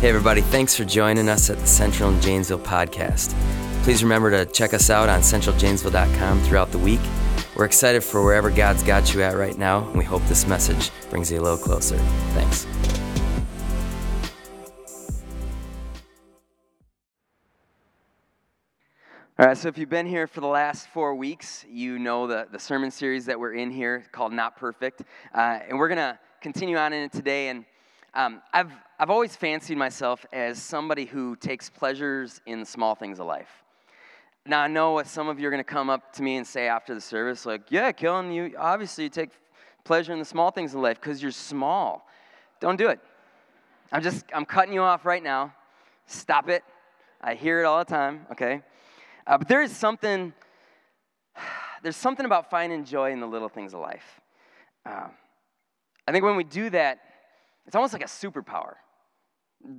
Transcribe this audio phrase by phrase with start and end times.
[0.00, 3.34] Hey, everybody, thanks for joining us at the Central and Janesville podcast.
[3.82, 7.00] Please remember to check us out on centraljanesville.com throughout the week.
[7.56, 10.92] We're excited for wherever God's got you at right now, and we hope this message
[11.10, 11.96] brings you a little closer.
[12.32, 12.64] Thanks.
[19.36, 22.46] All right, so if you've been here for the last four weeks, you know the,
[22.52, 25.02] the sermon series that we're in here called Not Perfect.
[25.34, 27.48] Uh, and we're going to continue on in it today.
[27.48, 27.64] And
[28.18, 33.26] um, I've, I've always fancied myself as somebody who takes pleasures in small things of
[33.26, 33.62] life.
[34.44, 36.44] Now, I know what some of you are going to come up to me and
[36.44, 39.30] say after the service, like, yeah, Kellen, you obviously you take
[39.84, 42.08] pleasure in the small things of life because you're small.
[42.58, 42.98] Don't do it.
[43.92, 45.54] I'm just, I'm cutting you off right now.
[46.06, 46.64] Stop it.
[47.20, 48.62] I hear it all the time, okay?
[49.28, 50.32] Uh, but there is something,
[51.84, 54.20] there's something about finding joy in the little things of life.
[54.84, 55.06] Uh,
[56.08, 56.98] I think when we do that,
[57.68, 58.76] it's almost like a superpower.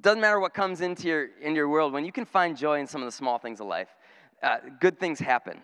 [0.02, 2.86] Doesn't matter what comes into your, into your world, when you can find joy in
[2.86, 3.88] some of the small things of life,
[4.44, 5.60] uh, good things happen.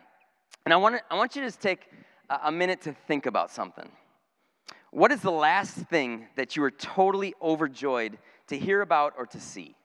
[0.66, 1.88] And I want, I want you to just take
[2.32, 3.88] a, a minute to think about something.
[4.90, 8.18] What is the last thing that you were totally overjoyed
[8.48, 9.76] to hear about or to see?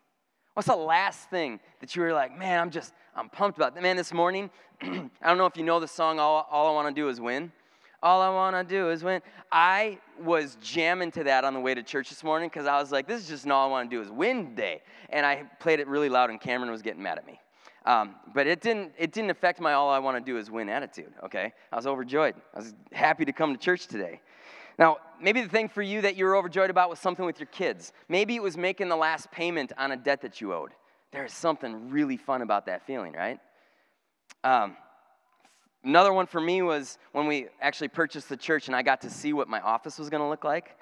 [0.54, 3.80] What's the last thing that you were like, man, I'm just, I'm pumped about?
[3.80, 4.48] Man, this morning,
[4.80, 4.88] I
[5.24, 7.52] don't know if you know the song, All, All I Want to Do Is Win.
[8.02, 9.20] All I want to do is win.
[9.52, 12.90] I was jamming to that on the way to church this morning because I was
[12.90, 14.80] like, this is just all I want to do is win day.
[15.10, 17.40] And I played it really loud, and Cameron was getting mad at me.
[17.86, 20.68] Um, but it didn't, it didn't affect my all I want to do is win
[20.68, 21.52] attitude, okay?
[21.72, 22.34] I was overjoyed.
[22.54, 24.20] I was happy to come to church today.
[24.78, 27.48] Now, maybe the thing for you that you were overjoyed about was something with your
[27.48, 27.92] kids.
[28.08, 30.70] Maybe it was making the last payment on a debt that you owed.
[31.12, 33.38] There is something really fun about that feeling, right?
[34.44, 34.76] Um,
[35.84, 39.10] another one for me was when we actually purchased the church and I got to
[39.10, 40.76] see what my office was going to look like.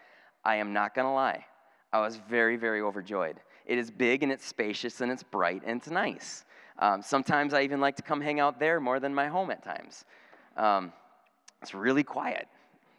[0.45, 1.45] I am not going to lie.
[1.93, 3.41] I was very, very overjoyed.
[3.67, 6.45] It is big and it's spacious and it's bright and it's nice.
[6.79, 9.63] Um, sometimes I even like to come hang out there more than my home at
[9.63, 10.05] times.
[10.57, 10.93] Um,
[11.61, 12.49] it's really quiet.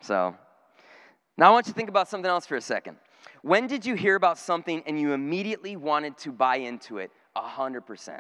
[0.02, 0.36] So
[1.38, 2.98] now I want you to think about something else for a second.
[3.42, 8.20] When did you hear about something and you immediately wanted to buy into it 100%?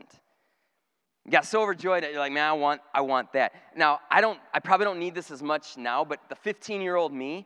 [1.29, 3.53] Got so overjoyed that you're like, man, I want, I want that.
[3.75, 7.45] Now, I don't, I probably don't need this as much now, but the 15-year-old me,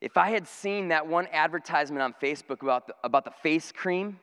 [0.00, 4.20] if I had seen that one advertisement on Facebook about the, about the face cream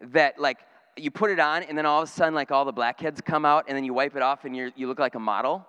[0.00, 0.58] that like
[0.96, 3.44] you put it on and then all of a sudden like all the blackheads come
[3.44, 5.66] out and then you wipe it off and you you look like a model,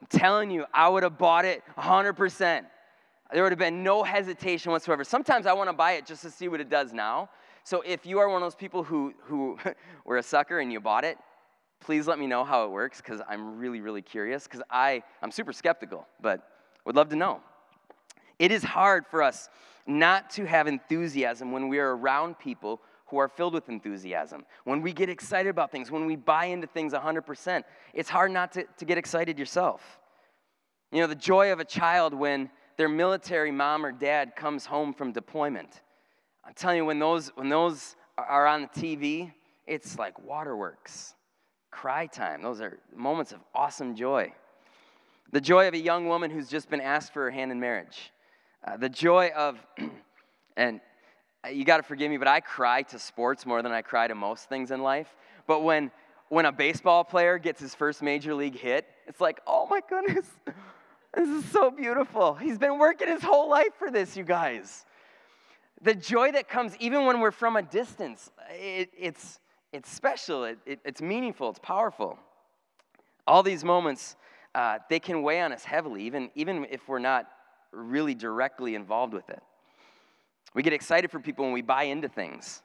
[0.00, 2.64] I'm telling you, I would have bought it 100%.
[3.32, 5.04] There would have been no hesitation whatsoever.
[5.04, 7.28] Sometimes I want to buy it just to see what it does now.
[7.64, 9.58] So if you are one of those people who, who
[10.04, 11.18] were a sucker and you bought it,
[11.80, 15.52] please let me know how it works because I'm really, really curious because I'm super
[15.52, 16.42] skeptical, but
[16.84, 17.40] would love to know.
[18.38, 19.48] It is hard for us
[19.86, 24.44] not to have enthusiasm when we are around people who are filled with enthusiasm.
[24.64, 27.64] When we get excited about things, when we buy into things 100%,
[27.94, 29.98] it's hard not to, to get excited yourself.
[30.92, 34.92] You know, the joy of a child when their military mom or dad comes home
[34.92, 35.82] from deployment.
[36.44, 39.32] I'm telling you, when those, when those are on the TV,
[39.66, 41.14] it's like waterworks,
[41.70, 42.42] cry time.
[42.42, 44.32] Those are moments of awesome joy.
[45.30, 48.12] The joy of a young woman who's just been asked for her hand in marriage.
[48.66, 49.58] Uh, the joy of,
[50.56, 50.80] and
[51.52, 54.14] you got to forgive me, but I cry to sports more than I cry to
[54.14, 55.14] most things in life.
[55.46, 55.90] But when,
[56.28, 60.26] when a baseball player gets his first major league hit, it's like, oh my goodness,
[61.14, 62.34] this is so beautiful.
[62.34, 64.84] He's been working his whole life for this, you guys.
[65.82, 69.38] The joy that comes even when we're from a distance, it, it's,
[69.72, 72.18] it's special, it, it, it's meaningful, it's powerful.
[73.26, 74.16] All these moments,
[74.54, 77.26] uh, they can weigh on us heavily, even, even if we're not
[77.72, 79.42] really directly involved with it.
[80.54, 82.62] We get excited for people when we buy into things.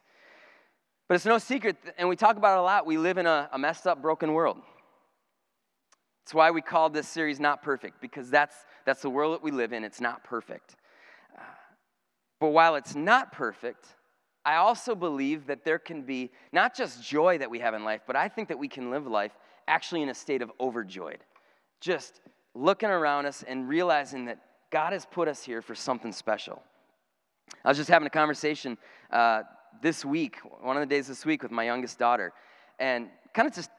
[1.07, 3.49] But it's no secret, and we talk about it a lot, we live in a,
[3.51, 4.57] a messed up, broken world.
[6.23, 9.51] It's why we called this series Not Perfect, because that's, that's the world that we
[9.51, 9.83] live in.
[9.83, 10.77] It's not perfect.
[11.37, 11.41] Uh,
[12.39, 13.87] but while it's not perfect,
[14.45, 18.01] I also believe that there can be not just joy that we have in life,
[18.05, 19.31] but I think that we can live life
[19.67, 21.19] actually in a state of overjoyed.
[21.79, 22.21] Just
[22.53, 24.39] looking around us and realizing that
[24.69, 26.61] God has put us here for something special.
[27.63, 28.77] I was just having a conversation
[29.11, 29.43] uh,
[29.81, 32.33] this week, one of the days this week, with my youngest daughter,
[32.79, 33.69] and kind of just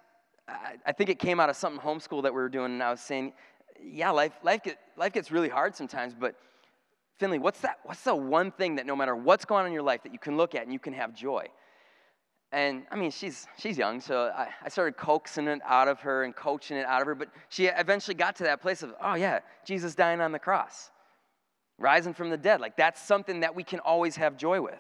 [0.87, 3.01] I, think it came out of something homeschool that we were doing, and I was
[3.01, 3.33] saying,
[3.83, 6.35] yeah, life, life, get, life gets really hard sometimes, but
[7.19, 7.79] Finley, what's that?
[7.85, 10.19] What's the one thing that no matter what's going on in your life that you
[10.19, 11.47] can look at and you can have joy?
[12.51, 16.25] And I mean, she's she's young, so I, I started coaxing it out of her
[16.25, 17.15] and coaching it out of her.
[17.15, 20.91] But she eventually got to that place of, oh yeah, Jesus dying on the cross,
[21.79, 22.61] rising from the dead.
[22.61, 24.79] Like that's something that we can always have joy with.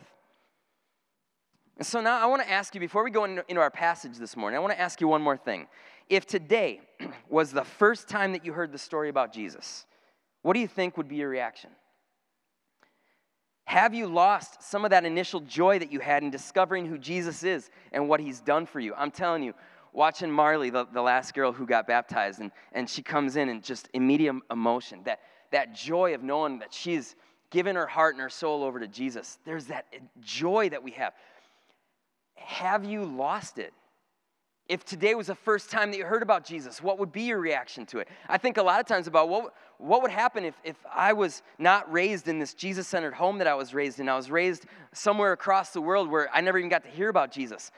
[1.76, 4.16] And so now I want to ask you, before we go into, into our passage
[4.16, 5.66] this morning, I want to ask you one more thing.
[6.08, 6.80] If today
[7.28, 9.86] was the first time that you heard the story about Jesus,
[10.42, 11.70] what do you think would be your reaction?
[13.64, 17.42] Have you lost some of that initial joy that you had in discovering who Jesus
[17.42, 18.94] is and what he's done for you?
[18.94, 19.54] I'm telling you,
[19.92, 23.62] watching Marley, the, the last girl who got baptized, and, and she comes in and
[23.62, 25.20] just immediate emotion, that,
[25.50, 27.16] that joy of knowing that she's
[27.50, 29.38] given her heart and her soul over to Jesus.
[29.46, 31.14] There's that eh, joy that we have.
[32.34, 33.72] Have you lost it?
[34.66, 37.38] If today was the first time that you heard about Jesus, what would be your
[37.38, 38.08] reaction to it?
[38.28, 41.42] I think a lot of times about what, what would happen if, if I was
[41.58, 44.08] not raised in this Jesus centered home that I was raised in.
[44.08, 44.64] I was raised
[44.94, 47.72] somewhere across the world where I never even got to hear about Jesus.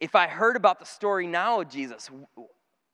[0.00, 2.10] If I heard about the story now of Jesus,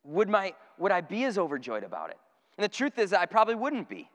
[0.05, 2.19] would, my, would I be as overjoyed about it?
[2.59, 4.11] And the truth is, I probably wouldn't be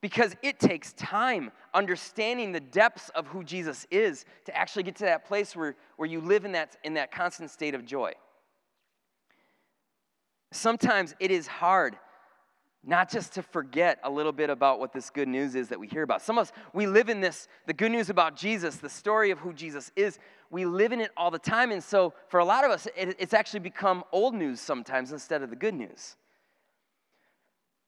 [0.00, 5.04] because it takes time understanding the depths of who Jesus is to actually get to
[5.04, 8.12] that place where, where you live in that, in that constant state of joy.
[10.52, 11.96] Sometimes it is hard
[12.84, 15.86] not just to forget a little bit about what this good news is that we
[15.86, 16.20] hear about.
[16.20, 19.38] Some of us, we live in this, the good news about Jesus, the story of
[19.38, 20.18] who Jesus is,
[20.50, 21.70] we live in it all the time.
[21.70, 25.42] And so for a lot of us, it, it's actually become old news sometimes instead
[25.42, 26.16] of the good news.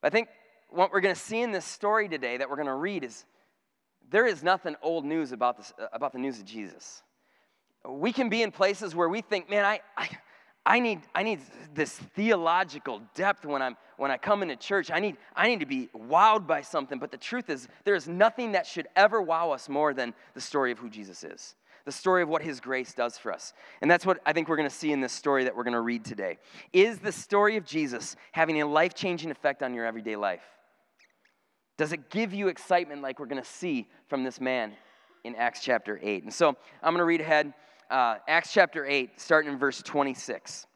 [0.03, 0.29] I think
[0.71, 3.25] what we're going to see in this story today that we're going to read is
[4.11, 7.03] there is nothing old news about, this, about the news of Jesus.
[7.89, 10.09] We can be in places where we think, man, I, I
[10.67, 11.41] I need, I need
[11.75, 14.91] this theological depth when, I'm, when I come into church.
[14.91, 16.99] I need, I need to be wowed by something.
[16.99, 20.41] But the truth is, there is nothing that should ever wow us more than the
[20.41, 23.53] story of who Jesus is, the story of what his grace does for us.
[23.83, 25.75] And that's what I think we're going to see in this story that we're going
[25.75, 26.39] to read today.
[26.73, 30.45] Is the story of Jesus having a life changing effect on your everyday life?
[31.77, 34.73] Does it give you excitement like we're going to see from this man
[35.25, 36.23] in Acts chapter 8?
[36.23, 37.53] And so I'm going to read ahead
[37.91, 40.67] uh, Acts chapter 8, starting in verse 26.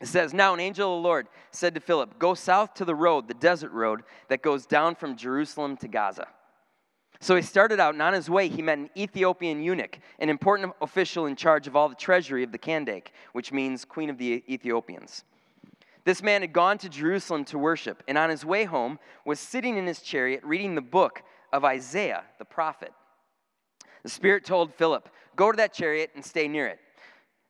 [0.00, 2.94] It says, Now an angel of the Lord said to Philip, Go south to the
[2.94, 6.26] road, the desert road, that goes down from Jerusalem to Gaza.
[7.20, 10.74] So he started out, and on his way, he met an Ethiopian eunuch, an important
[10.82, 14.44] official in charge of all the treasury of the Kandake, which means queen of the
[14.46, 15.24] Ethiopians.
[16.04, 19.78] This man had gone to Jerusalem to worship, and on his way home was sitting
[19.78, 22.92] in his chariot reading the book of Isaiah the prophet.
[24.02, 26.78] The Spirit told Philip, Go to that chariot and stay near it.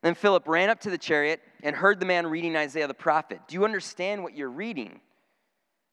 [0.02, 3.40] Then Philip ran up to the chariot and heard the man reading Isaiah the prophet.
[3.48, 5.00] Do you understand what you're reading?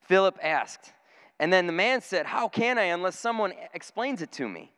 [0.02, 0.92] Philip asked.
[1.40, 4.72] And then the man said, How can I unless someone explains it to me?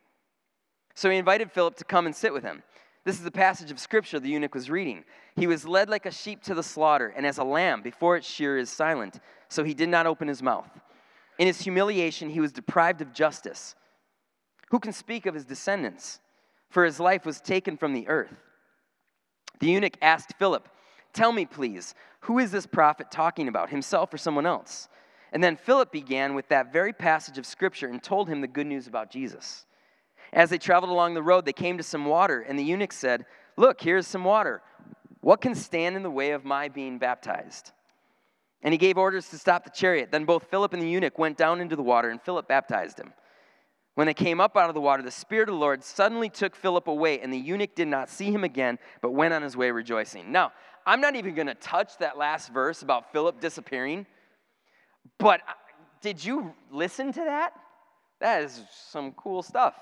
[0.96, 2.64] So he invited Philip to come and sit with him.
[3.06, 5.04] This is the passage of scripture the eunuch was reading.
[5.36, 8.30] He was led like a sheep to the slaughter, and as a lamb before its
[8.30, 9.20] shearer is silent,
[9.50, 10.70] so he did not open his mouth.
[11.38, 13.76] In his humiliation, he was deprived of justice.
[14.70, 16.20] Who can speak of his descendants?
[16.74, 18.34] For his life was taken from the earth.
[19.60, 20.68] The eunuch asked Philip,
[21.14, 24.90] Tell me, please, who is this prophet talking about, himself or someone else?
[25.32, 28.66] And then Philip began with that very passage of scripture and told him the good
[28.66, 29.68] news about Jesus.
[30.34, 33.28] As they traveled along the road, they came to some water, and the eunuch said,
[33.56, 34.64] Look, here's some water.
[35.22, 37.72] What can stand in the way of my being baptized?
[38.64, 40.10] And he gave orders to stop the chariot.
[40.12, 43.14] Then both Philip and the eunuch went down into the water, and Philip baptized him.
[43.96, 46.56] When they came up out of the water, the Spirit of the Lord suddenly took
[46.56, 49.70] Philip away, and the eunuch did not see him again, but went on his way
[49.70, 50.32] rejoicing.
[50.32, 50.52] Now,
[50.86, 54.08] I'm not even going to touch that last verse about Philip disappearing,
[55.20, 55.54] but uh,
[56.02, 57.54] did you listen to that?
[58.20, 59.76] That is some cool stuff.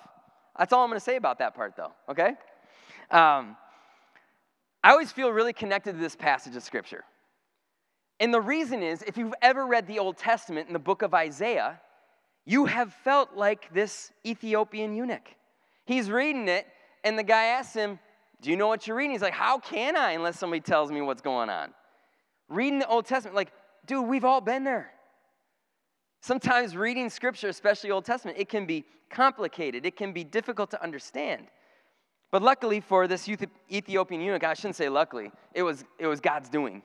[0.57, 2.33] That's all I'm going to say about that part, though, okay?
[3.09, 3.55] Um,
[4.83, 7.05] I always feel really connected to this passage of Scripture.
[8.19, 11.13] And the reason is, if you've ever read the Old Testament in the book of
[11.13, 11.79] Isaiah,
[12.45, 15.27] you have felt like this Ethiopian eunuch.
[15.85, 16.65] He's reading it,
[17.03, 17.99] and the guy asks him,
[18.41, 19.11] Do you know what you're reading?
[19.11, 21.73] He's like, How can I unless somebody tells me what's going on?
[22.49, 23.51] Reading the Old Testament, like,
[23.85, 24.91] dude, we've all been there.
[26.21, 30.83] Sometimes reading scripture, especially Old Testament, it can be complicated, it can be difficult to
[30.83, 31.47] understand.
[32.31, 33.27] But luckily for this
[33.71, 36.81] Ethiopian eunuch, I shouldn't say luckily, it was, it was God's doing.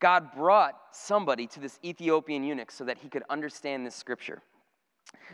[0.00, 4.42] God brought somebody to this Ethiopian eunuch so that he could understand this scripture.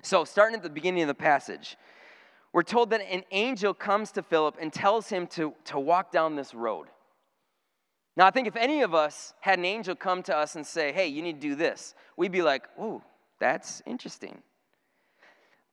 [0.02, 1.76] So, starting at the beginning of the passage,
[2.52, 6.36] we're told that an angel comes to Philip and tells him to, to walk down
[6.36, 6.88] this road.
[8.16, 10.92] Now, I think if any of us had an angel come to us and say,
[10.92, 13.02] hey, you need to do this, we'd be like, oh,
[13.40, 14.42] that's interesting.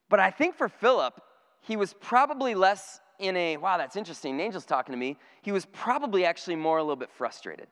[0.08, 1.20] But I think for Philip,
[1.60, 5.18] he was probably less in a, wow, that's interesting, an angel's talking to me.
[5.42, 7.68] He was probably actually more a little bit frustrated.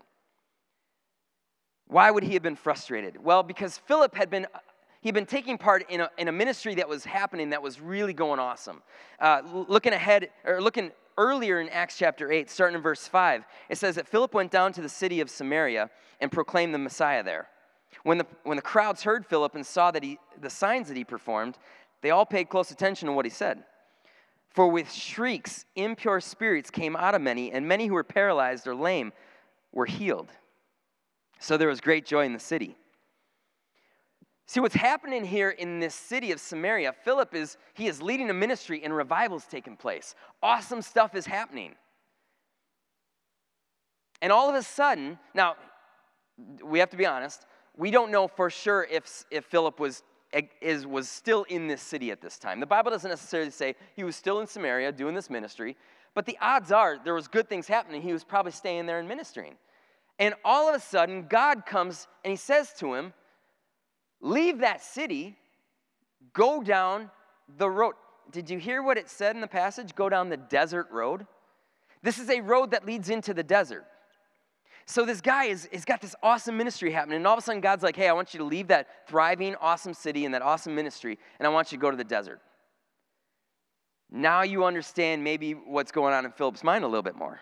[1.86, 3.16] Why would he have been frustrated?
[3.24, 4.46] Well, because Philip had been
[5.00, 8.12] he'd been taking part in a, in a ministry that was happening that was really
[8.12, 8.82] going awesome.
[9.20, 13.78] Uh, looking ahead, or looking earlier in Acts chapter 8, starting in verse 5, it
[13.78, 15.90] says that Philip went down to the city of Samaria
[16.20, 17.48] and proclaimed the Messiah there.
[18.04, 21.04] When the, when the crowds heard Philip and saw that he, the signs that he
[21.04, 21.58] performed,
[22.00, 23.64] they all paid close attention to what he said.
[24.50, 28.74] For with shrieks, impure spirits came out of many, and many who were paralyzed or
[28.74, 29.12] lame
[29.72, 30.28] were healed.
[31.38, 32.76] So there was great joy in the city.
[34.48, 38.34] See what's happening here in this city of Samaria, Philip is he is leading a
[38.34, 40.14] ministry and revivals taking place.
[40.42, 41.74] Awesome stuff is happening.
[44.22, 45.56] And all of a sudden, now
[46.64, 47.44] we have to be honest,
[47.76, 50.02] we don't know for sure if, if Philip was,
[50.62, 52.58] is, was still in this city at this time.
[52.58, 55.76] The Bible doesn't necessarily say he was still in Samaria doing this ministry,
[56.14, 58.00] but the odds are there was good things happening.
[58.00, 59.56] He was probably staying there and ministering.
[60.18, 63.12] And all of a sudden, God comes and he says to him,
[64.20, 65.36] Leave that city,
[66.32, 67.10] go down
[67.56, 67.94] the road.
[68.30, 69.94] Did you hear what it said in the passage?
[69.94, 71.26] Go down the desert road.
[72.02, 73.84] This is a road that leads into the desert.
[74.86, 77.60] So this guy is, is got this awesome ministry happening, and all of a sudden
[77.60, 80.74] God's like, hey, I want you to leave that thriving, awesome city and that awesome
[80.74, 82.40] ministry, and I want you to go to the desert.
[84.10, 87.40] Now you understand maybe what's going on in Philip's mind a little bit more.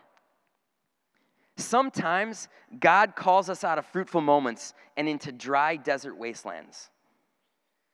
[1.57, 2.49] Sometimes
[2.81, 6.91] God calls us out of fruitful moments and into dry desert wastelands.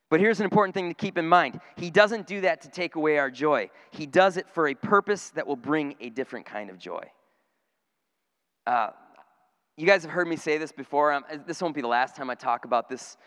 [0.09, 2.95] But here's an important thing to keep in mind He doesn't do that to take
[2.95, 6.69] away our joy, He does it for a purpose that will bring a different kind
[6.69, 7.03] of joy.
[8.67, 8.89] Uh,
[9.75, 11.11] you guys have heard me say this before.
[11.11, 13.17] Um, this won't be the last time I talk about this,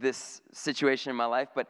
[0.00, 1.68] this situation in my life, but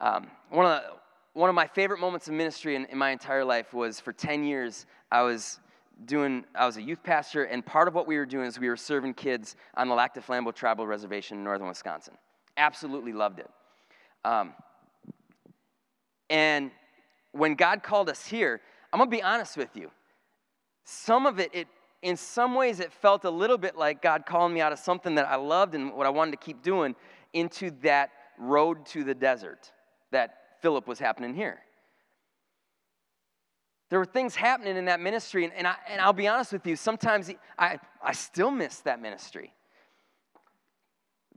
[0.00, 0.88] um, one, of the,
[1.34, 4.42] one of my favorite moments of ministry in, in my entire life was for 10
[4.42, 5.60] years, I was
[6.04, 8.68] doing, I was a youth pastor, and part of what we were doing is we
[8.68, 12.14] were serving kids on the Lac du Flambeau Tribal Reservation in northern Wisconsin.
[12.56, 13.50] Absolutely loved it.
[14.24, 14.54] Um,
[16.30, 16.70] and
[17.32, 18.60] when God called us here,
[18.92, 19.90] I'm gonna be honest with you.
[20.84, 21.68] Some of it, it
[22.02, 25.16] in some ways, it felt a little bit like God calling me out of something
[25.16, 26.94] that I loved and what I wanted to keep doing
[27.32, 29.72] into that road to the desert
[30.12, 31.60] that Philip was happening here.
[33.90, 36.66] There were things happening in that ministry, and, and, I, and I'll be honest with
[36.66, 39.52] you, sometimes I, I still miss that ministry.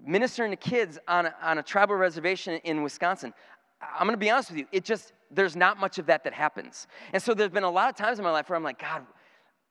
[0.03, 3.33] Ministering to kids on a, on a tribal reservation in Wisconsin,
[3.81, 6.87] I'm gonna be honest with you, it just, there's not much of that that happens.
[7.13, 9.05] And so there's been a lot of times in my life where I'm like, God,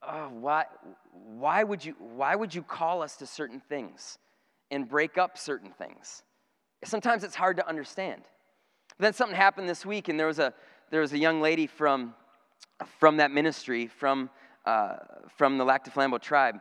[0.02, 0.64] oh, why,
[1.12, 4.18] why, would you, why would you call us to certain things
[4.70, 6.22] and break up certain things?
[6.84, 8.22] Sometimes it's hard to understand.
[8.96, 10.54] But then something happened this week, and there was a,
[10.90, 12.14] there was a young lady from
[12.99, 14.30] from that ministry, from,
[14.64, 14.96] uh,
[15.37, 16.56] from the Lac du Flambeau tribe,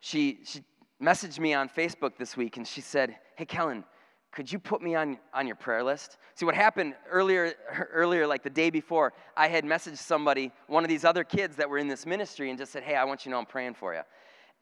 [0.00, 0.62] she, she
[1.02, 3.84] messaged me on Facebook this week and she said, Hey, Kellen,
[4.32, 6.18] could you put me on, on your prayer list?
[6.34, 7.54] See, what happened earlier,
[7.92, 11.68] earlier, like the day before, I had messaged somebody, one of these other kids that
[11.68, 13.74] were in this ministry, and just said, Hey, I want you to know I'm praying
[13.74, 14.02] for you.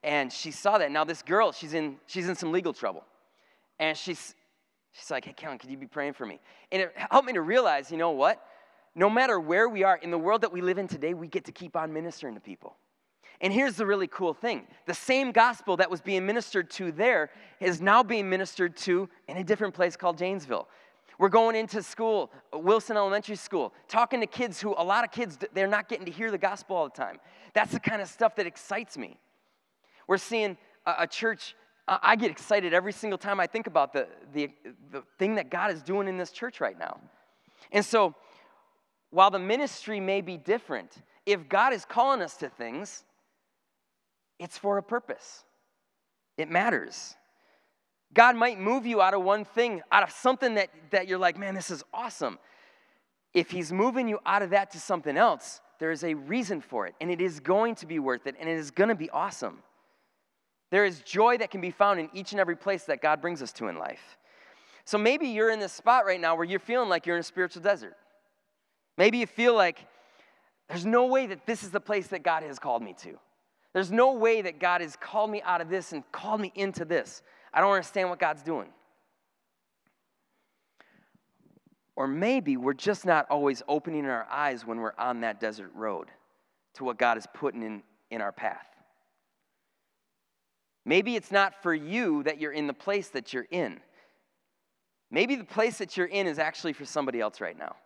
[0.03, 0.91] And she saw that.
[0.91, 3.05] Now, this girl, she's in, she's in some legal trouble.
[3.79, 4.35] And she's,
[4.93, 6.39] she's like, Hey, Kellen, could you be praying for me?
[6.71, 8.43] And it helped me to realize, you know what?
[8.97, 11.45] No matter where we are in the world that we live in today, we get
[11.45, 12.77] to keep on ministering to people.
[13.43, 17.31] And here's the really cool thing the same gospel that was being ministered to there
[17.61, 20.67] is now being ministered to in a different place called Janesville.
[21.19, 25.39] We're going into school, Wilson Elementary School, talking to kids who, a lot of kids,
[25.55, 27.19] they're not getting to hear the gospel all the time.
[27.55, 29.19] That's the kind of stuff that excites me.
[30.07, 31.55] We're seeing a, a church,
[31.89, 34.51] I get excited every single time I think about the, the,
[34.91, 37.01] the thing that God is doing in this church right now.
[37.73, 38.15] And so,
[39.11, 40.93] while the ministry may be different,
[41.25, 43.05] if God is calling us to things,
[44.39, 45.45] it's for a purpose.
[46.37, 47.15] It matters.
[48.13, 51.39] God might move you out of one thing, out of something that, that you're like,
[51.39, 52.39] man, this is awesome.
[53.35, 56.87] If He's moving you out of that to something else, there is a reason for
[56.87, 59.11] it, and it is going to be worth it, and it is going to be
[59.11, 59.59] awesome.
[60.71, 63.43] There is joy that can be found in each and every place that God brings
[63.43, 64.19] us to in life.
[64.85, 67.25] So maybe you're in this spot right now where you're feeling like you're in a
[67.25, 67.97] spiritual desert.
[68.97, 69.87] Maybe you feel like
[70.69, 73.19] there's no way that this is the place that God has called me to.
[73.73, 76.85] There's no way that God has called me out of this and called me into
[76.85, 77.23] this.
[77.53, 78.69] I don't understand what God's doing.
[81.95, 86.09] Or maybe we're just not always opening our eyes when we're on that desert road
[86.75, 88.67] to what God is putting in, in our path.
[90.85, 93.81] Maybe it's not for you that you're in the place that you're in.
[95.11, 97.77] Maybe the place that you're in is actually for somebody else right now.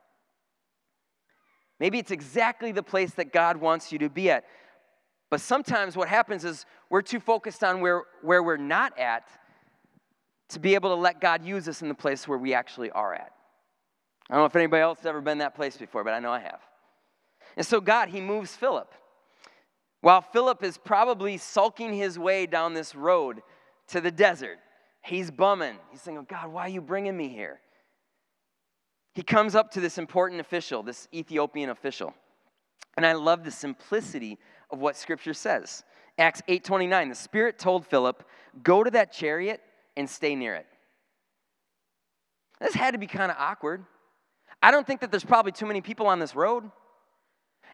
[1.80, 4.44] Maybe it's exactly the place that God wants you to be at.
[5.30, 9.28] But sometimes what happens is we're too focused on where, where we're not at
[10.50, 13.14] to be able to let God use us in the place where we actually are
[13.14, 13.32] at.
[14.28, 16.30] I don't know if anybody else has ever been that place before, but I know
[16.30, 16.60] I have.
[17.56, 18.92] And so God, He moves Philip.
[20.00, 23.42] While Philip is probably sulking his way down this road
[23.88, 24.58] to the desert,
[25.02, 25.76] he's bumming.
[25.90, 27.60] He's thinking, God, why are you bringing me here?
[29.20, 32.14] He comes up to this important official, this Ethiopian official.
[32.96, 34.38] And I love the simplicity
[34.70, 35.84] of what scripture says.
[36.16, 38.26] Acts 8:29, the Spirit told Philip,
[38.62, 39.62] "Go to that chariot
[39.94, 40.66] and stay near it."
[42.60, 43.84] This had to be kind of awkward.
[44.62, 46.70] I don't think that there's probably too many people on this road.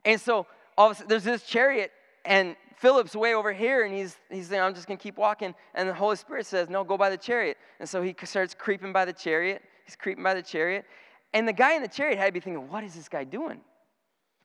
[0.04, 1.92] And so all of a sudden, there's this chariot,
[2.24, 5.54] and Philip's way over here, and he's, he's saying, I'm just going to keep walking.
[5.74, 7.56] And the Holy Spirit says, No, go by the chariot.
[7.78, 9.62] And so he starts creeping by the chariot.
[9.84, 10.84] He's creeping by the chariot.
[11.32, 13.60] And the guy in the chariot had to be thinking, What is this guy doing?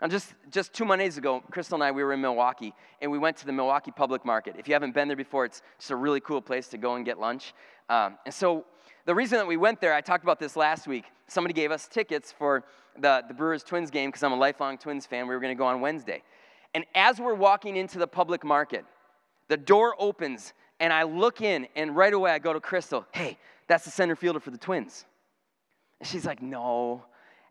[0.01, 3.19] And just, just two Mondays ago, Crystal and I, we were in Milwaukee, and we
[3.19, 4.55] went to the Milwaukee Public Market.
[4.57, 7.05] If you haven't been there before, it's just a really cool place to go and
[7.05, 7.53] get lunch.
[7.87, 8.65] Um, and so
[9.05, 11.05] the reason that we went there, I talked about this last week.
[11.27, 12.63] Somebody gave us tickets for
[12.99, 15.27] the, the Brewers Twins game because I'm a lifelong Twins fan.
[15.27, 16.23] We were going to go on Wednesday.
[16.73, 18.85] And as we're walking into the public market,
[19.49, 23.37] the door opens, and I look in, and right away I go to Crystal, hey,
[23.67, 25.05] that's the center fielder for the Twins.
[26.03, 27.03] She's like, no.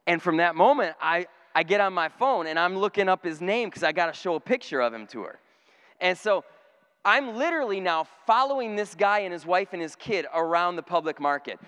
[0.06, 3.40] And from that moment, I, I get on my phone and I'm looking up his
[3.40, 5.38] name because I got to show a picture of him to her.
[6.00, 6.44] And so
[7.04, 11.20] I'm literally now following this guy and his wife and his kid around the public
[11.20, 11.58] market,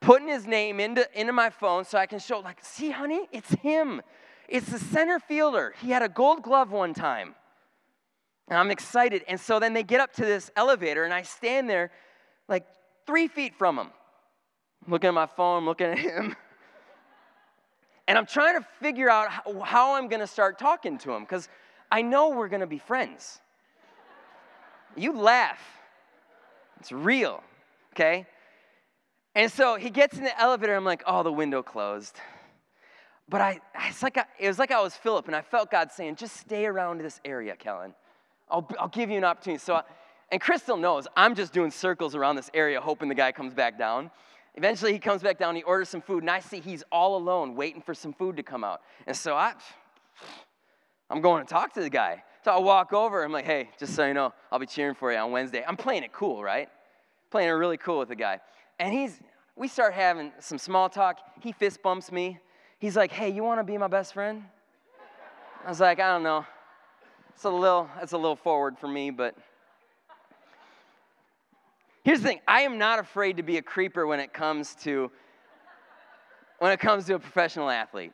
[0.00, 3.50] putting his name into, into my phone so I can show, like, see, honey, it's
[3.54, 4.02] him.
[4.48, 5.74] It's the center fielder.
[5.80, 7.34] He had a gold glove one time.
[8.48, 9.22] And I'm excited.
[9.28, 11.90] And so then they get up to this elevator, and I stand there
[12.48, 12.66] like
[13.06, 13.90] three feet from him,
[14.86, 16.36] looking at my phone, looking at him.
[18.08, 21.24] And I'm trying to figure out how, how I'm going to start talking to him
[21.24, 21.46] because
[21.92, 23.38] I know we're going to be friends.
[24.96, 25.60] You laugh,
[26.80, 27.42] it's real,
[27.92, 28.26] okay?
[29.34, 30.74] And so he gets in the elevator.
[30.74, 32.18] I'm like, oh, the window closed.
[33.28, 35.92] But I, it's like I, it was like I was Philip, and I felt God
[35.92, 37.94] saying, just stay around this area, Kellen.
[38.50, 39.62] I'll, I'll give you an opportunity.
[39.62, 39.82] So, I,
[40.32, 43.78] and Crystal knows I'm just doing circles around this area, hoping the guy comes back
[43.78, 44.10] down.
[44.58, 47.54] Eventually, he comes back down, he orders some food, and I see he's all alone
[47.54, 48.80] waiting for some food to come out.
[49.06, 49.54] And so I,
[51.08, 52.24] I'm going to talk to the guy.
[52.44, 55.12] So I walk over, I'm like, hey, just so you know, I'll be cheering for
[55.12, 55.64] you on Wednesday.
[55.64, 56.68] I'm playing it cool, right?
[57.30, 58.40] Playing it really cool with the guy.
[58.80, 59.20] And he's,
[59.54, 61.18] we start having some small talk.
[61.40, 62.40] He fist bumps me.
[62.80, 64.42] He's like, hey, you want to be my best friend?
[65.64, 66.44] I was like, I don't know.
[67.32, 69.36] It's a little, it's a little forward for me, but
[72.04, 75.10] Here's the thing I am not afraid to be a creeper when it comes to
[76.58, 78.12] when it comes to a professional athlete.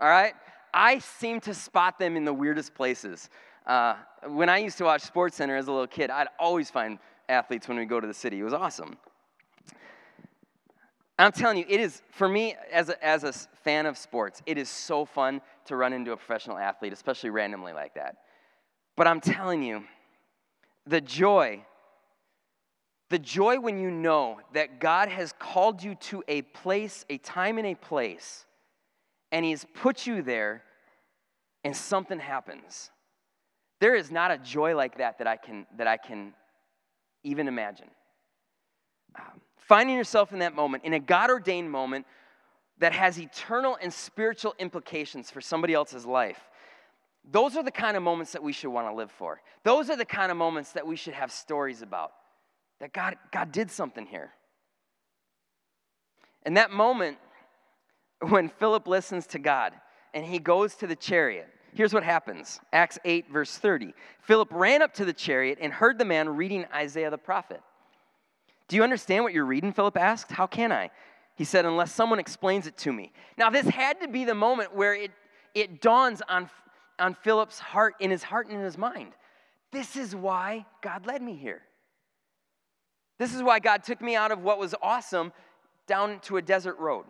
[0.00, 0.34] All right?
[0.72, 3.30] I seem to spot them in the weirdest places.
[3.66, 6.98] Uh, when I used to watch Sports Center as a little kid, I'd always find
[7.28, 8.38] athletes when we go to the city.
[8.38, 8.96] It was awesome.
[11.18, 14.56] I'm telling you, it is, for me, as a, as a fan of sports, it
[14.56, 18.16] is so fun to run into a professional athlete, especially randomly like that.
[18.96, 19.84] But I'm telling you,
[20.86, 21.62] the joy
[23.10, 27.58] the joy when you know that God has called you to a place, a time
[27.58, 28.46] and a place,
[29.32, 30.62] and He's put you there,
[31.64, 32.90] and something happens.
[33.80, 36.34] There is not a joy like that that I can, that I can
[37.24, 37.88] even imagine.
[39.16, 42.06] Um, finding yourself in that moment, in a God ordained moment
[42.78, 46.38] that has eternal and spiritual implications for somebody else's life.
[47.28, 49.40] Those are the kind of moments that we should want to live for.
[49.64, 52.12] Those are the kind of moments that we should have stories about
[52.80, 54.30] that God, God did something here.
[56.44, 57.18] In that moment,
[58.20, 59.72] when Philip listens to God
[60.14, 63.94] and he goes to the chariot, here's what happens Acts 8, verse 30.
[64.22, 67.60] Philip ran up to the chariot and heard the man reading Isaiah the prophet.
[68.68, 69.72] Do you understand what you're reading?
[69.72, 70.30] Philip asked.
[70.30, 70.90] How can I?
[71.34, 73.12] He said, Unless someone explains it to me.
[73.36, 75.10] Now, this had to be the moment where it,
[75.54, 76.48] it dawns on,
[76.98, 79.12] on Philip's heart, in his heart and in his mind.
[79.72, 81.62] This is why God led me here.
[83.20, 85.34] This is why God took me out of what was awesome
[85.86, 87.04] down to a desert road.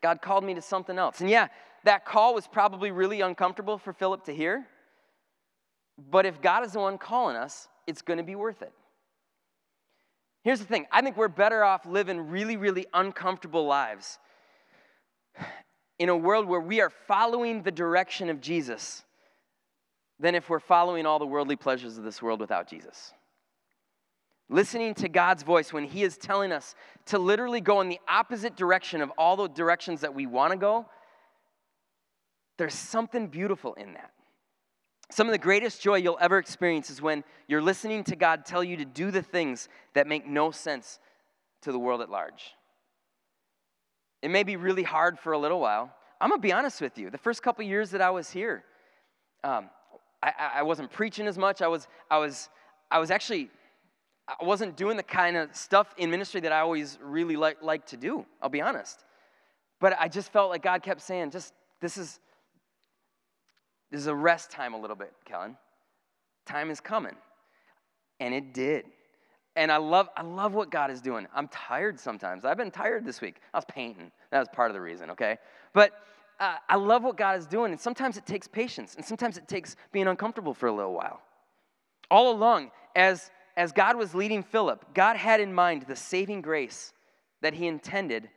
[0.00, 1.20] God called me to something else.
[1.20, 1.48] And yeah,
[1.84, 4.66] that call was probably really uncomfortable for Philip to hear.
[5.98, 8.72] But if God is the one calling us, it's going to be worth it.
[10.44, 14.18] Here's the thing I think we're better off living really, really uncomfortable lives
[15.98, 19.04] in a world where we are following the direction of Jesus
[20.18, 23.12] than if we're following all the worldly pleasures of this world without Jesus.
[24.48, 26.74] Listening to God's voice when He is telling us
[27.06, 30.58] to literally go in the opposite direction of all the directions that we want to
[30.58, 30.86] go,
[32.58, 34.12] there's something beautiful in that.
[35.10, 38.64] Some of the greatest joy you'll ever experience is when you're listening to God tell
[38.64, 40.98] you to do the things that make no sense
[41.62, 42.54] to the world at large.
[44.22, 45.92] It may be really hard for a little while.
[46.20, 47.10] I'm gonna be honest with you.
[47.10, 48.64] The first couple years that I was here,
[49.44, 49.70] um,
[50.22, 51.62] I, I wasn't preaching as much.
[51.62, 52.48] I was, I was,
[52.90, 53.50] I was actually,
[54.28, 57.86] I wasn't doing the kind of stuff in ministry that I always really like, like
[57.86, 59.04] to do, I'll be honest.
[59.80, 62.18] But I just felt like God kept saying, just, this is,
[63.90, 65.56] this is a rest time a little bit, Kellen.
[66.44, 67.14] Time is coming.
[68.18, 68.86] And it did.
[69.54, 71.26] And I love, I love what God is doing.
[71.34, 72.44] I'm tired sometimes.
[72.44, 73.36] I've been tired this week.
[73.54, 74.10] I was painting.
[74.30, 75.38] That was part of the reason, okay?
[75.72, 75.92] But
[76.40, 77.72] uh, I love what God is doing.
[77.72, 78.96] And sometimes it takes patience.
[78.96, 81.20] And sometimes it takes being uncomfortable for a little while.
[82.10, 86.92] All along, as, as God was leading Philip, God had in mind the saving grace
[87.42, 88.28] that he intended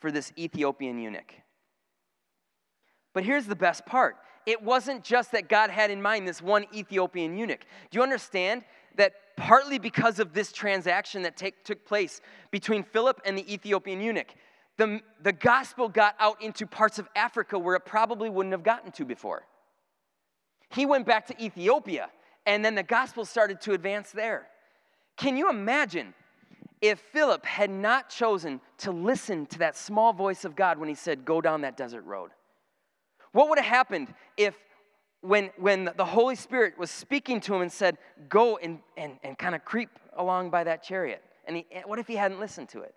[0.00, 1.34] for this Ethiopian eunuch.
[3.12, 6.64] But here's the best part it wasn't just that God had in mind this one
[6.74, 7.66] Ethiopian eunuch.
[7.90, 8.64] Do you understand
[8.94, 14.00] that partly because of this transaction that take, took place between Philip and the Ethiopian
[14.00, 14.34] eunuch,
[14.78, 18.90] the, the gospel got out into parts of Africa where it probably wouldn't have gotten
[18.92, 19.44] to before.
[20.70, 22.10] He went back to Ethiopia,
[22.46, 24.46] and then the gospel started to advance there.
[25.18, 26.14] Can you imagine
[26.80, 30.94] if Philip had not chosen to listen to that small voice of God when he
[30.94, 32.30] said, Go down that desert road?
[33.32, 34.56] What would have happened if,
[35.20, 39.36] when, when the Holy Spirit was speaking to him and said, Go and, and, and
[39.36, 41.22] kind of creep along by that chariot?
[41.46, 42.94] And he, what if he hadn't listened to it?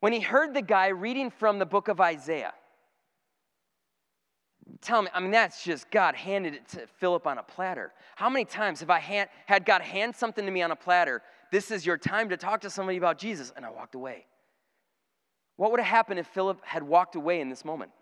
[0.00, 2.52] When he heard the guy reading from the book of Isaiah,
[4.82, 7.92] tell me, I mean, that's just God handed it to Philip on a platter.
[8.16, 11.22] How many times have I hand, had God hand something to me on a platter?
[11.50, 14.26] This is your time to talk to somebody about Jesus, and I walked away.
[15.56, 17.92] What would have happened if Philip had walked away in this moment?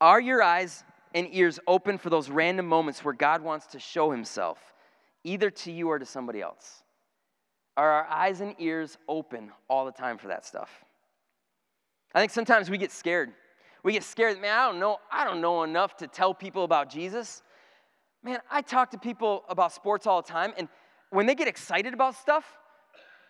[0.00, 0.82] Are your eyes
[1.14, 4.58] and ears open for those random moments where God wants to show himself,
[5.24, 6.82] either to you or to somebody else?
[7.76, 10.70] Are our eyes and ears open all the time for that stuff?
[12.14, 13.32] I think sometimes we get scared.
[13.82, 16.90] We get scared, man, I don't know, I don't know enough to tell people about
[16.90, 17.42] Jesus.
[18.22, 20.68] Man, I talk to people about sports all the time, and
[21.10, 22.44] when they get excited about stuff,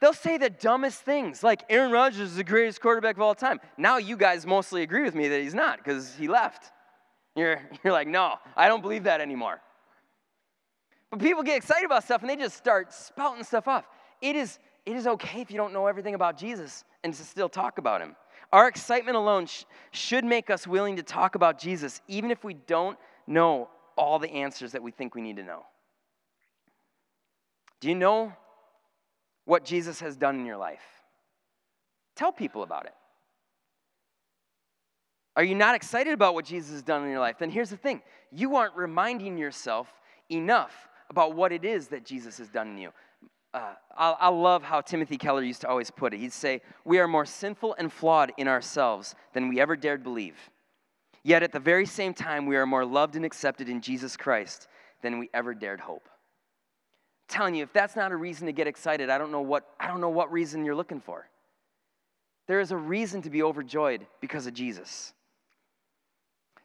[0.01, 3.61] they'll say the dumbest things, like Aaron Rodgers is the greatest quarterback of all time.
[3.77, 6.73] Now you guys mostly agree with me that he's not because he left.
[7.37, 9.61] You're, you're like, no, I don't believe that anymore.
[11.11, 13.85] But people get excited about stuff and they just start spouting stuff off.
[14.21, 17.49] It is, it is okay if you don't know everything about Jesus and to still
[17.49, 18.15] talk about him.
[18.53, 22.55] Our excitement alone sh- should make us willing to talk about Jesus, even if we
[22.55, 25.65] don't know all the answers that we think we need to know.
[27.81, 28.33] Do you know
[29.45, 30.83] what Jesus has done in your life?
[32.17, 32.95] Tell people about it.
[35.37, 37.37] Are you not excited about what Jesus has done in your life?
[37.39, 39.89] Then here's the thing you aren't reminding yourself
[40.31, 42.91] enough about what it is that Jesus has done in you.
[43.53, 46.19] Uh, I, I love how Timothy Keller used to always put it.
[46.19, 50.37] He'd say, We are more sinful and flawed in ourselves than we ever dared believe.
[51.23, 54.69] Yet at the very same time, we are more loved and accepted in Jesus Christ
[55.03, 56.09] than we ever dared hope.
[57.29, 59.87] Telling you, if that's not a reason to get excited, I don't know what, I
[59.87, 61.29] don't know what reason you're looking for.
[62.47, 65.13] There is a reason to be overjoyed because of Jesus.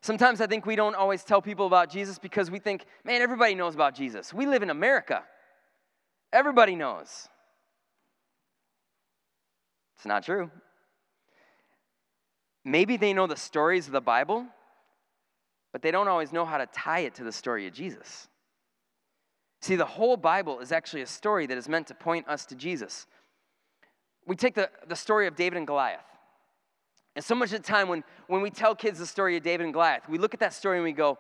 [0.02, 3.56] Sometimes I think we don't always tell people about Jesus because we think, man, everybody
[3.56, 4.34] knows about Jesus.
[4.34, 5.24] We live in America.
[6.36, 7.30] Everybody knows.
[9.96, 10.52] It's not true.
[12.66, 14.46] Maybe they know the stories of the Bible,
[15.72, 18.28] but they don't always know how to tie it to the story of Jesus.
[19.62, 22.56] See, the whole Bible is actually a story that is meant to point us to
[22.56, 23.08] Jesus.
[24.28, 26.04] We take the, the story of David and Goliath.
[27.16, 29.64] And so much of the time when, when we tell kids the story of David
[29.64, 31.18] and Goliath, we look at that story and we go,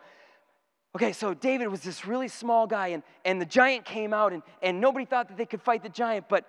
[0.96, 4.42] Okay, so David was this really small guy, and, and the giant came out, and,
[4.62, 6.30] and nobody thought that they could fight the giant.
[6.30, 6.46] But,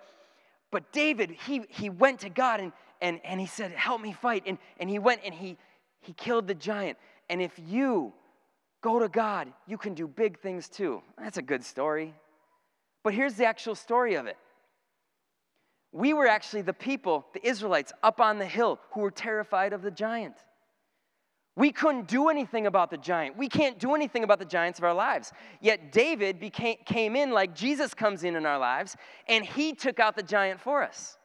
[0.71, 4.43] but David, he, he went to God and, and, and he said, Help me fight.
[4.45, 5.57] And, and he went and he,
[5.99, 6.97] he killed the giant.
[7.29, 8.13] And if you
[8.81, 11.01] go to God, you can do big things too.
[11.17, 12.13] That's a good story.
[13.03, 14.37] But here's the actual story of it.
[15.91, 19.81] We were actually the people, the Israelites, up on the hill who were terrified of
[19.81, 20.35] the giant.
[21.57, 23.35] We couldn't do anything about the giant.
[23.35, 25.33] We can't do anything about the giants of our lives.
[25.59, 28.95] Yet David became, came in like Jesus comes in in our lives,
[29.27, 31.17] and he took out the giant for us.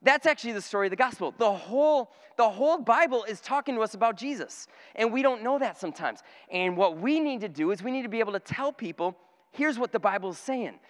[0.00, 1.34] That's actually the story of the gospel.
[1.36, 5.58] The whole, the whole Bible is talking to us about Jesus, and we don't know
[5.58, 6.20] that sometimes.
[6.50, 9.14] And what we need to do is we need to be able to tell people
[9.50, 10.80] here's what the Bible is saying.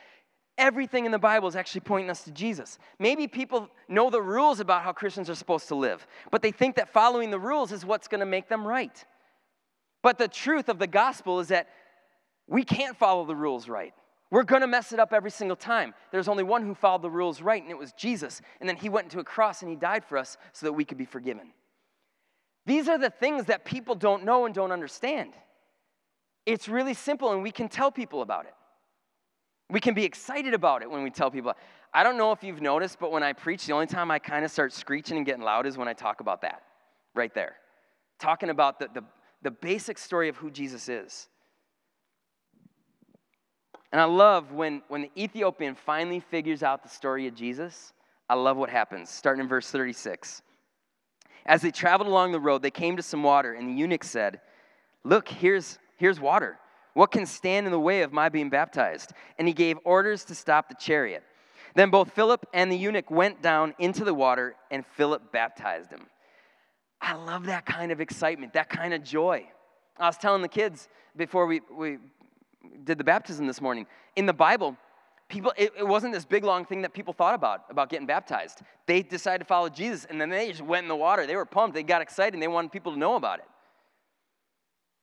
[0.56, 2.78] Everything in the Bible is actually pointing us to Jesus.
[2.98, 6.76] Maybe people know the rules about how Christians are supposed to live, but they think
[6.76, 9.04] that following the rules is what's going to make them right.
[10.02, 11.68] But the truth of the gospel is that
[12.46, 13.94] we can't follow the rules right.
[14.30, 15.94] We're going to mess it up every single time.
[16.12, 18.40] There's only one who followed the rules right, and it was Jesus.
[18.60, 20.84] And then he went into a cross and he died for us so that we
[20.84, 21.52] could be forgiven.
[22.66, 25.32] These are the things that people don't know and don't understand.
[26.46, 28.54] It's really simple, and we can tell people about it.
[29.70, 31.54] We can be excited about it when we tell people.
[31.92, 34.44] I don't know if you've noticed, but when I preach, the only time I kind
[34.44, 36.62] of start screeching and getting loud is when I talk about that,
[37.14, 37.56] right there.
[38.18, 39.04] Talking about the, the,
[39.42, 41.28] the basic story of who Jesus is.
[43.92, 47.92] And I love when, when the Ethiopian finally figures out the story of Jesus,
[48.28, 50.42] I love what happens, starting in verse 36.
[51.46, 54.40] As they traveled along the road, they came to some water, and the eunuch said,
[55.04, 56.58] Look, here's, here's water.
[56.94, 59.12] What can stand in the way of my being baptized?
[59.38, 61.22] And he gave orders to stop the chariot.
[61.74, 66.06] Then both Philip and the eunuch went down into the water, and Philip baptized him.
[67.00, 69.46] I love that kind of excitement, that kind of joy.
[69.98, 71.98] I was telling the kids before we, we
[72.84, 73.86] did the baptism this morning.
[74.14, 74.76] In the Bible,
[75.28, 78.60] people it, it, wasn't this big long thing that people thought about about getting baptized
[78.86, 81.46] they decided to follow jesus and then they just went in the water they were
[81.46, 83.46] pumped they got excited and they wanted people to know about it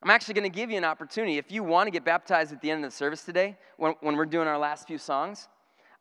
[0.04, 2.62] i'm actually going to give you an opportunity if you want to get baptized at
[2.62, 5.48] the end of the service today when, when we're doing our last few songs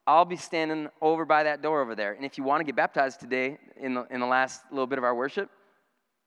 [0.06, 2.76] i'll be standing over by that door over there and if you want to get
[2.76, 5.50] baptized today in the, in the last little bit of our worship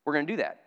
[0.05, 0.61] we're going to do that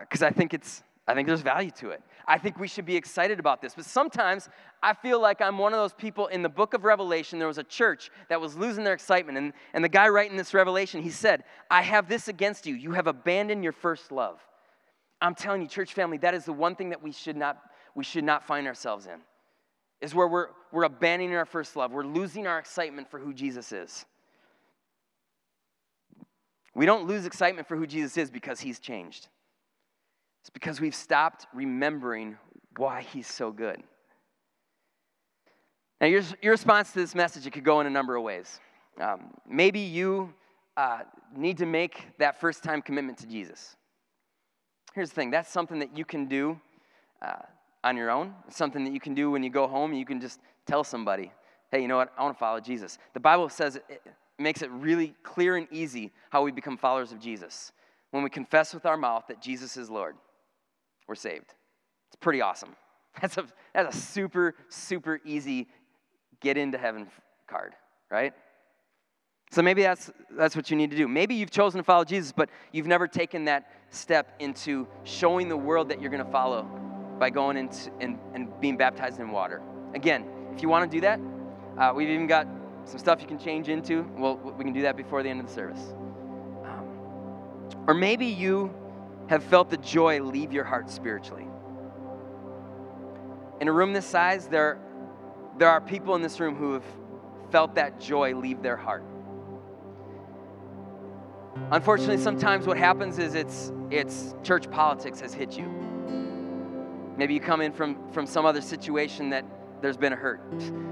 [0.00, 2.02] because uh, i think it's I think there's value to it.
[2.26, 3.74] I think we should be excited about this.
[3.74, 4.48] But sometimes
[4.82, 7.38] I feel like I'm one of those people in the book of Revelation.
[7.38, 9.38] There was a church that was losing their excitement.
[9.38, 12.74] And, and the guy writing this revelation, he said, I have this against you.
[12.74, 14.40] You have abandoned your first love.
[15.20, 17.58] I'm telling you, church family, that is the one thing that we should not,
[17.94, 19.20] we should not find ourselves in,
[20.00, 21.92] is where we're, we're abandoning our first love.
[21.92, 24.04] We're losing our excitement for who Jesus is.
[26.74, 29.28] We don't lose excitement for who Jesus is because he's changed.
[30.42, 32.36] It's because we've stopped remembering
[32.76, 33.82] why he's so good.
[36.00, 38.60] Now, your, your response to this message, it could go in a number of ways.
[39.00, 40.34] Um, maybe you
[40.76, 41.00] uh,
[41.34, 43.76] need to make that first time commitment to Jesus.
[44.96, 46.58] Here's the thing that's something that you can do
[47.22, 47.42] uh,
[47.84, 49.92] on your own, it's something that you can do when you go home.
[49.92, 51.30] You can just tell somebody,
[51.70, 52.12] hey, you know what?
[52.18, 52.98] I want to follow Jesus.
[53.14, 54.02] The Bible says it,
[54.38, 57.72] makes it really clear and easy how we become followers of Jesus
[58.10, 60.16] when we confess with our mouth that Jesus is Lord
[61.06, 61.54] we're saved.
[62.08, 62.74] It's pretty awesome.
[63.20, 65.68] That's a, that's a super, super easy
[66.42, 67.06] get into heaven
[67.46, 67.72] card,
[68.10, 68.34] right?
[69.50, 71.08] So maybe that's, that's what you need to do.
[71.08, 75.56] Maybe you've chosen to follow Jesus, but you've never taken that step into showing the
[75.56, 76.68] world that you're going to follow
[77.18, 79.62] by going into and, and being baptized in water.
[79.94, 81.20] Again, if you want to do that,
[81.78, 82.46] uh, we've even got
[82.84, 84.02] some stuff you can change into.
[84.16, 85.94] Well, we can do that before the end of the service.
[86.64, 86.86] Um,
[87.86, 88.74] or maybe you
[89.28, 91.46] have felt the joy leave your heart spiritually.
[93.60, 94.78] In a room this size, there,
[95.58, 96.84] there are people in this room who have
[97.50, 99.04] felt that joy leave their heart.
[101.70, 105.66] Unfortunately, sometimes what happens is it's, it's church politics has hit you.
[107.16, 109.44] Maybe you come in from, from some other situation that
[109.80, 110.40] there's been a hurt.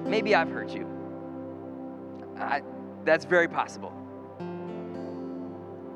[0.05, 0.89] Maybe I've hurt you.
[2.39, 2.63] I,
[3.05, 3.93] that's very possible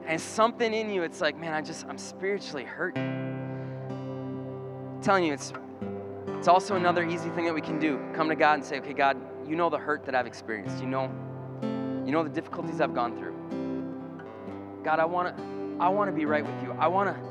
[0.08, 2.96] and something in you, it's like, man, I just, I'm spiritually hurt.
[2.96, 3.90] I'm
[5.02, 5.52] telling you, it's,
[6.28, 8.00] it's also another easy thing that we can do.
[8.14, 10.80] Come to God and say, okay, God, you know the hurt that I've experienced.
[10.80, 11.10] You know,
[12.06, 13.37] you know the difficulties I've gone through.
[14.84, 15.42] God, I want to,
[15.80, 16.72] I want to be right with you.
[16.78, 17.22] I want to,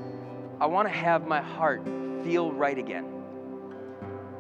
[0.60, 1.88] I want to have my heart
[2.24, 3.06] feel right again.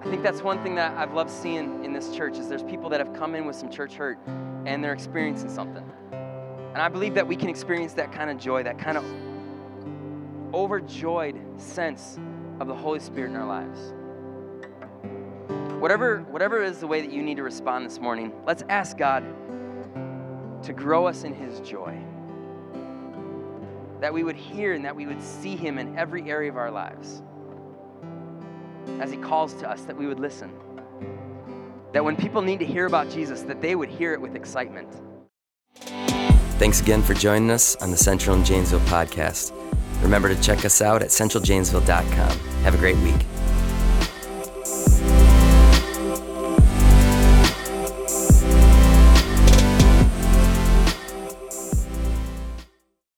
[0.01, 2.89] I think that's one thing that I've loved seeing in this church is there's people
[2.89, 4.17] that have come in with some church hurt
[4.65, 5.83] and they're experiencing something.
[6.11, 9.05] And I believe that we can experience that kind of joy, that kind of
[10.53, 12.19] overjoyed sense
[12.59, 13.93] of the Holy Spirit in our lives.
[15.81, 19.23] Whatever, whatever is the way that you need to respond this morning, let's ask God
[20.63, 21.99] to grow us in His joy.
[23.99, 26.71] That we would hear and that we would see Him in every area of our
[26.71, 27.21] lives.
[28.99, 30.51] As He calls to us, that we would listen.
[31.93, 34.89] That when people need to hear about Jesus, that they would hear it with excitement.
[36.59, 39.53] Thanks again for joining us on the Central and Janesville podcast.
[40.01, 42.37] Remember to check us out at centraljanesville.com.
[42.63, 43.25] Have a great week.